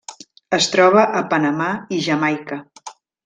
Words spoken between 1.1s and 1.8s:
a Panamà